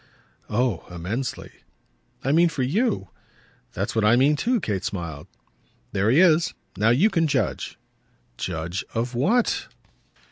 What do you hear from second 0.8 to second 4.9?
immensely." "I mean for YOU." "That's what I mean too," Kate